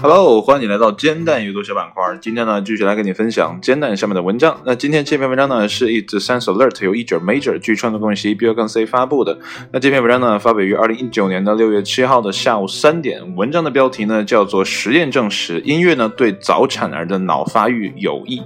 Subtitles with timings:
[0.00, 2.18] Hello，欢迎你来到煎蛋阅读小板块。
[2.20, 4.60] 今天呢，继续来跟你分享煎蛋下面的文章。
[4.64, 9.38] 那今天这篇文章呢，是 It Sense Alert 由 Eager Major 据创作公司 B 跟 C 发布的。
[9.72, 13.36] 那这篇文章呢，发表于二零一九年的六月七号的下午三点。
[13.36, 18.42] 文章的标题呢，叫做“实验证实音乐呢对早产儿的脑发育有益”。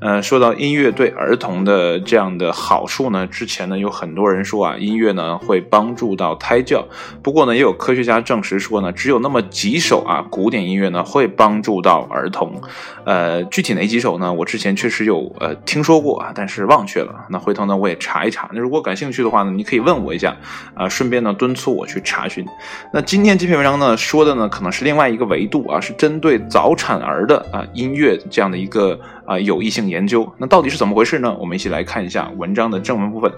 [0.00, 6.86] 呃，说到音乐对儿童的这样的好处呢，之前呢有很多人说啊，音乐呢会帮助到胎教。
[7.22, 12.60] 不过呢，也有科学家证实说呢，只有那么几首啊古典音乐呢会帮助到儿童。
[13.04, 14.32] 呃，具体哪几首呢？
[14.32, 17.26] 我之前确实有呃听说过啊，但是忘却了。
[17.30, 18.48] 那回头呢我也查一查。
[18.52, 20.36] 那如果感兴趣的话呢，你可以问我一下
[20.74, 22.46] 啊，顺便呢敦促我去查询。
[22.92, 28.98] 那今天这篇文章呢说的呢可能是另外一个维度啊，是针对早产儿的啊音乐这样的一个。
[29.28, 31.36] 啊，有异性研究，那到底是怎么回事呢？
[31.38, 33.30] 我们一起来看一下文章的正文部分。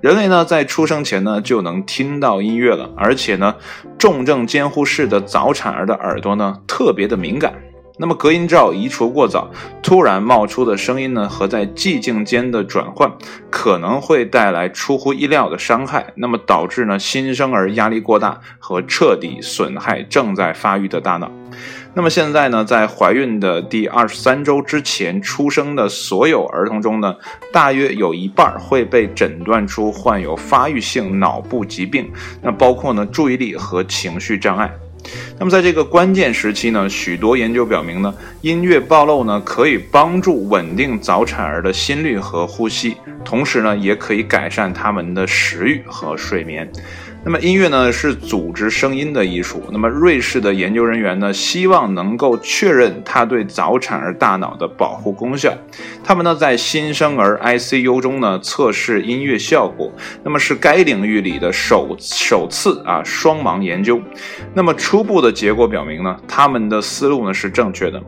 [0.00, 3.56] 人类呢，在出生前呢就能听到音乐了，而且呢，
[3.98, 7.52] 重症监护室的早产儿的耳朵呢特别的敏感。
[7.98, 9.50] 那么隔音罩移除过早，
[9.82, 13.10] 突然冒出的声音呢和在寂静间的转换，
[13.50, 21.30] 可能会带来出乎意料的伤害，那么导致呢新生儿压力过大和彻底损害正在发育的大脑。
[21.94, 27.14] 那么现在呢，在怀孕的第二十三周之前出生的所有儿童中呢，
[27.52, 34.72] 大约有一半会被诊断出患有发育性脑部疾病，那包括呢注意力和情绪障碍。
[35.38, 46.70] 那么在这个关键时期呢，许多研究表明呢，音乐暴露呢可以帮助稳定早产儿的心率和呼吸，同时呢也可以改善他们的食欲和睡眠。
[47.24, 49.62] 那么音乐呢是组织声音的艺术。
[49.70, 55.54] 那么瑞士的研究人员呢希望能够确认它对早产儿大脑的保护功效。
[56.02, 59.92] 他们呢在新生儿 ICU 中呢测试音乐效果。
[60.24, 64.02] 那么是该领域里的首首次啊双盲研究。
[64.52, 68.02] 那么初步的结果表明呢，他们的思路呢是正确的。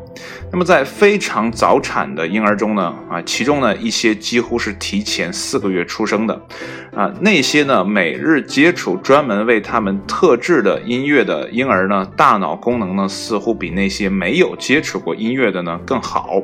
[0.50, 6.40] 那么在非常早产的婴儿中呢啊，其中呢一些几乎是提前四个月出生的
[6.96, 8.98] 啊，那些呢每日接触。
[9.04, 16.42] 专门为他们特制的音乐的婴儿呢，大脑功能呢似乎比那些没有接触过音乐的呢更好。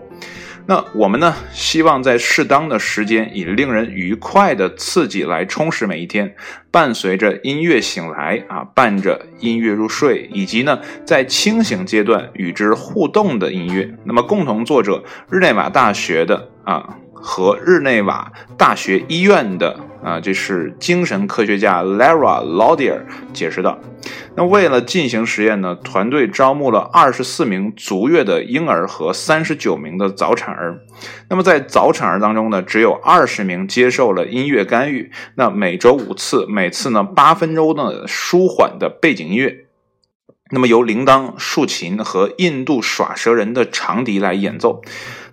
[0.66, 6.34] 那我们呢，希望在适当的时间，以令人愉快的刺激来充实每一天，
[6.70, 13.90] 伴随着音乐醒来啊，伴着音乐入睡，以及呢在清醒阶段与之互动的音乐。
[14.04, 16.98] 那么，共同作者日内瓦大学的啊。
[17.20, 23.00] 和日内瓦大学医院的啊，这是精神科学家 Lara Laudier
[23.32, 23.78] 解释道。
[24.36, 30.80] 那为了进行实验呢，团队招募了二十四名足月的婴儿和三十九名的早产儿。
[31.28, 35.10] 那么在早产儿当中呢，只有二十名接受了音乐干预。
[35.34, 39.66] 那每周五次，每次呢八分钟的舒缓的背景音乐。
[40.52, 44.82] 那么由铃铛、竖琴和印度耍蛇人的长笛来演奏。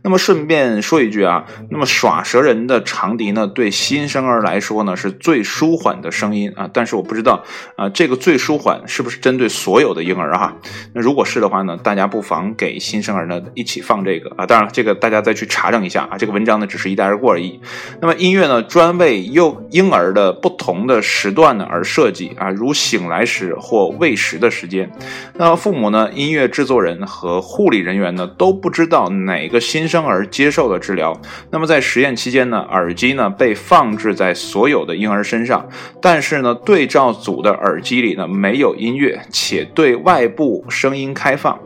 [0.04, 6.70] 那么顺便说一句啊，那么耍蛇人的长笛呢，对新生儿来说呢是最舒缓的声音啊。
[6.74, 7.44] 但是我不知道
[7.76, 10.56] 啊，这个最舒缓是不是针对所有的婴儿哈？
[10.94, 14.46] 那如果是的话呢，大家不妨给新生儿呢一起放这个啊。
[14.46, 16.18] 当然，这个大家再去查证一下啊。
[16.18, 17.60] 这个文章呢只是一带而过而已。
[18.02, 24.92] 那么音乐呢，专为幼婴儿的不同的时段呢而设计啊，如醒来时或喂食的时间。
[25.34, 29.98] 那父母呢，音乐制作人和护理人员呢都不知道哪个新新。
[29.98, 35.68] 生儿接受了治疗，那么在实验期间呢，耳机呢被放置在所有的婴儿身上，
[36.00, 41.58] 但是呢，对照组的耳机里呢没有音乐，且对外部声音开放。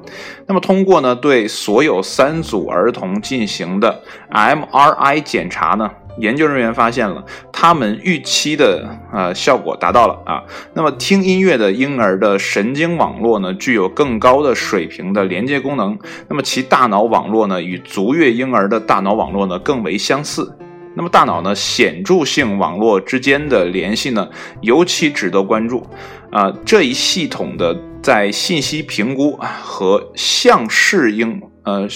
[0.48, 4.02] 那么通过呢对所有三组儿童进行的
[4.32, 5.92] MRI 检查呢。
[6.17, 10.44] 研究人员发现了，他们预期的呃效果达到了啊。
[10.73, 15.97] 那么听音乐的婴儿的神经网络呢，具有更高的水平的连接功能。
[16.27, 20.57] 那么其大脑网络呢，与足月婴儿的大脑网络呢更为相似。
[20.94, 24.28] 那么大脑呢显著性网络之间的联系呢，
[24.61, 25.87] 尤其值得关注
[26.31, 26.53] 啊。
[26.66, 31.87] 这一系统的在信息评估和向适应呃。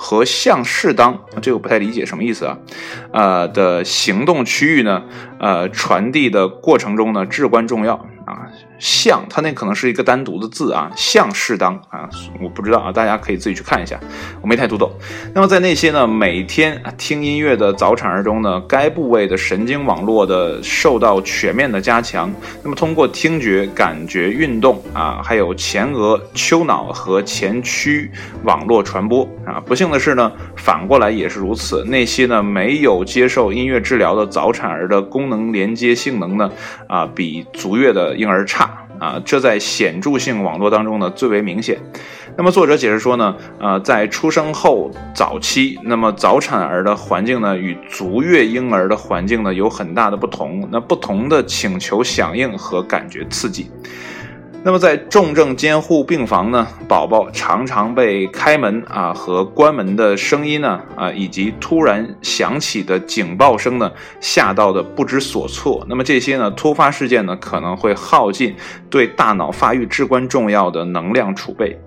[0.00, 2.56] 和向适当，这个我不太理解什么意思啊？
[3.12, 5.02] 呃的行动区域呢，
[5.40, 8.46] 呃传递的过程中呢至关重要啊。
[8.78, 12.08] 像，它那可能是一个单独的字啊，像适当啊，
[12.40, 13.98] 我不知道啊，大家可以自己去看一下，
[14.40, 14.90] 我没太读懂。
[15.34, 22.32] 那么在那些呢每天听音乐的早产儿中呢，该部位的神经网络的受到全面的加强。
[22.62, 28.10] 那么通过听觉、感觉、运动啊，还有前额丘脑和前区
[28.44, 29.60] 网络传播啊。
[29.66, 31.84] 不幸的是呢，反过来也是如此。
[31.84, 36.50] 那些呢没有接受音乐治疗的早产儿的功能连接性能呢
[36.86, 38.67] 啊，比足月的婴儿差。
[38.98, 41.78] 啊，这在显著性网络当中呢最为明显。
[42.36, 53.70] 那么作者解释说呢，呃，在出生后早期，那么早产儿的环境呢与足月婴儿的环境呢有很大的不同，那不同的请求响应和感觉刺激。
[54.64, 63.90] 那么在重症监护病房呢，宝宝常常被开门啊和关门的声音呢啊以及突然响起的警报声呢
[64.20, 65.86] 吓到的不知所措。
[65.88, 68.54] 那么这些呢突发事件呢可能会耗尽
[68.90, 71.78] 对大脑发育至关重要的能量储备。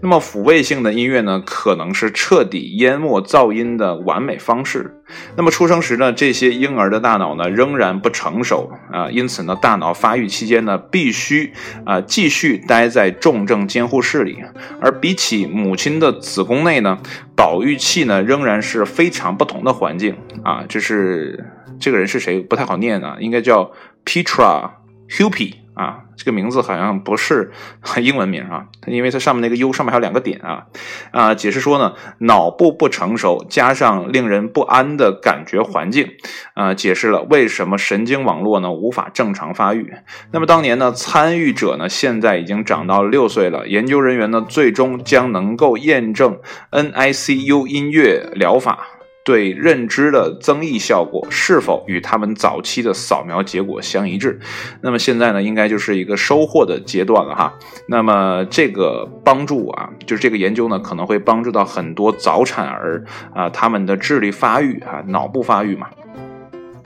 [0.00, 5.02] 那么抚慰性的音乐呢，可能是彻底淹没噪音的完美方式。
[5.36, 11.52] 那么出生时呢，这些婴儿的大脑呢仍然不成熟啊，因此呢，大脑发育期间呢，必须
[11.84, 14.38] 啊继续待在重症监护室里。
[14.80, 16.98] 而比起母亲的子宫内呢，
[17.34, 20.64] 保育器呢仍然是非常不同的环境啊。
[20.68, 21.44] 这是
[21.80, 22.40] 这个人是谁？
[22.40, 23.72] 不太好念啊，应该叫
[24.04, 24.70] Petra
[25.08, 25.65] Huppy。
[25.76, 27.52] 啊，这个名字好像不是
[28.00, 30.64] 英文名啊，因为它上面那个 U 上面还有两个点啊。
[31.10, 36.12] 啊，解释说呢，脑部不成熟加上令人不安的感觉环境，
[36.54, 39.92] 啊，解释了为什么神经网络呢无法正常发育。
[40.32, 46.38] 那么当年呢，参与者呢现在已经长到六岁了，研究人员呢最终将能够验证
[46.70, 48.78] NICU 音乐疗法。
[49.26, 54.38] 对认知的增益效果是否与他们早期的扫描结果相一致？
[54.80, 57.52] 那么现在呢，应该就是一个收获的阶段了哈。
[57.88, 65.88] 那么这个帮助啊，就是这个研究呢，可能会帮助到很多早产儿啊，他们的智力发育啊，脑部发育嘛。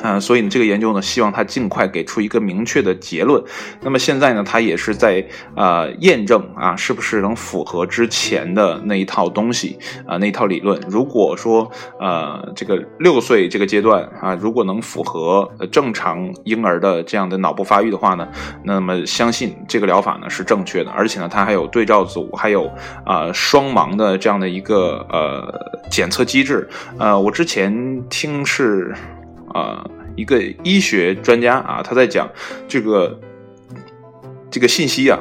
[0.03, 3.43] 啊，所以呢，这个研究呢，希望他尽快给出一个明确的结论。
[3.83, 5.25] 那么现在呢，他也是在
[5.55, 10.81] 呃验证啊，是不是能符合之前的那一套东西啊，那一套理论。
[10.89, 18.27] 如果说呃这个六岁这个阶段啊，如果能符合正常婴儿的这样的脑部发育的话呢，
[18.65, 20.91] 那么相信这个疗法呢是正确的。
[20.91, 22.71] 而且呢，它还有对照组，还有
[23.05, 26.69] 啊双盲的这样的一个呃检测机制。
[26.99, 28.95] 呃，我之前听是。
[29.55, 29.85] 啊，
[30.17, 32.29] 一个医学专家啊，他在讲
[32.69, 33.21] 这个
[34.51, 35.19] 这个信息啊，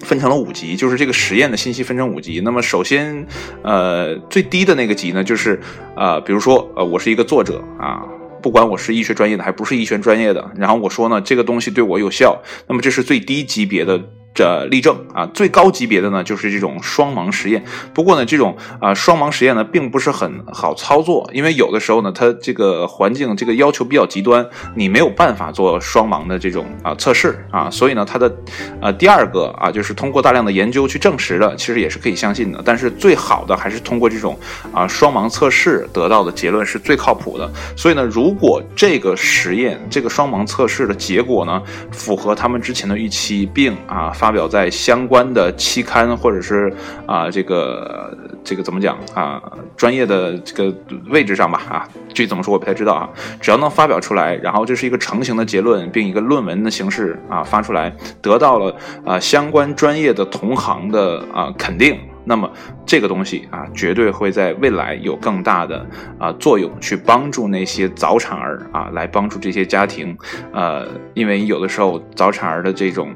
[0.00, 2.40] 分成了五级，就是这个实验的信息分成五级。
[2.40, 3.26] 那么首先，
[3.62, 5.60] 呃，最低的那个级呢，就是
[5.94, 8.02] 啊，比如说呃，我是一个作者啊，
[8.42, 14.00] 不管我是医学专业的还不是医学专业的，然后我说呢，这个东西对我有效，那么这是最低级别的。
[14.32, 17.64] 这例证啊，最高级别的呢就是这种双盲实验。
[17.92, 24.46] 不过呢，这种啊双盲实验呢并不是很好操作，因为有的时候呢，它这个环境这个要求比较极端，
[24.76, 27.68] 你没有办法做双盲的这种啊测试啊。
[27.68, 28.32] 所以呢，它的
[28.80, 32.62] 呃第二个啊就是通过大量的研究去证实的，其实也是可以相信的。
[32.64, 34.38] 但是最好的还是通过这种
[34.72, 37.50] 啊双盲测试得到的结论是最靠谱的。
[37.76, 41.60] 所以呢，如果这个实验这个双盲测试的结果呢
[41.90, 44.14] 符合他们之前的预期，并啊。
[44.20, 46.70] 发表在相关的期刊或者是
[47.06, 48.14] 啊这个
[48.44, 49.42] 这个怎么讲啊
[49.78, 50.76] 专业的这个
[51.08, 53.08] 位置上吧啊具体怎么说我不太知道啊
[53.40, 57.90] 只要能发表出来，然后这是一个成型的结论，并一个论文的形式啊发出来，
[58.20, 58.76] 得到了
[59.06, 62.50] 啊相关专业的同行的啊肯定，那么
[62.84, 65.86] 这个东西啊绝对会在未来有更大的
[66.18, 70.14] 啊作用，去帮助那些早产儿啊来帮助这些家庭，
[70.52, 73.14] 呃因为有的时候早产儿的这种。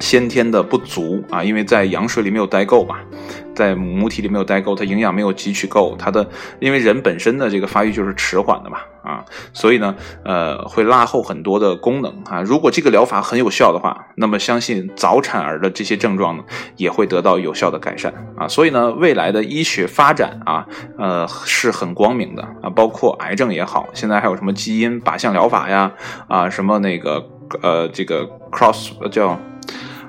[0.00, 2.96] 先天的不足啊，因为在羊水里没有待够嘛，
[3.54, 6.28] 在母体里没有待够，它营养没有汲取够，它的
[6.60, 12.42] 因为人本身的这个发育就是迟缓的嘛啊，所以呢，呃，会拉后很多的功能啊。
[12.42, 16.44] 如果这个疗法很有效的话，那么相信早产儿的这些症状呢，
[16.76, 18.48] 也会得到有效的改善啊。
[18.48, 20.66] 所以呢，未来的医学发展啊，
[20.98, 25.92] 呃，是很光明的啊，包括癌症也好，现在还有什么基因靶向疗法呀
[26.28, 27.24] 啊，什么那个
[27.62, 29.38] 呃，这个 cross 叫。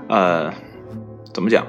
[0.07, 0.53] 呃，
[1.33, 1.67] 怎么讲？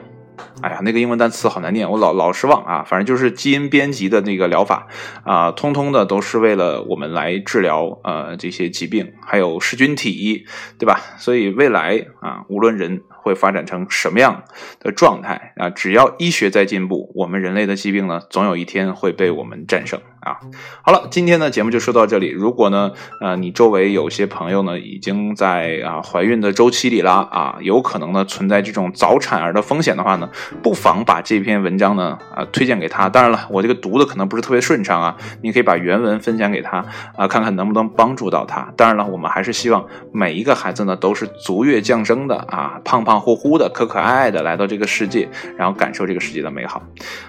[0.62, 2.84] 哎呀，那个英文单词好难念，我老老失望啊。
[2.86, 4.86] 反正就是基因编辑的那个疗法
[5.24, 10.46] 啊，通通的都是为了我们来治疗呃这些疾病，还有噬菌体，
[10.78, 11.00] 对吧？
[11.18, 13.02] 所以未来啊，无论人。
[13.26, 14.44] 会发展成什么样
[14.78, 15.68] 的状态啊？
[15.68, 20.38] 只要医学在进步，我们人类的疾病呢，总有一天会被我们战胜啊！
[20.82, 22.28] 好了，今天的节目就说到这里。
[22.30, 30.28] 如果呢，呃，你周围有些朋友呢，已经在啊怀孕的周期里了啊，有可能呢存在这种早产儿的风险的话呢，
[30.62, 33.08] 不妨把这篇文章呢啊推荐给他。
[33.08, 36.84] 当然了，我这个读的可能不是特别顺畅啊，你可以把原文分享给他
[37.16, 38.72] 啊，看看能不能帮助到他。
[38.76, 43.16] 当然了，我们还是希望每一个孩子呢都是足月降生的啊，胖胖。
[43.26, 46.80] 乎乎的，可可爱爱的来到这个世界，然后感受这个世界的美好。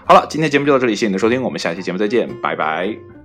[0.06, 2.87] 好了，今天节目就到这里，谢谢你的收听，我们下期节目再见，拜拜。
[2.88, 3.17] right?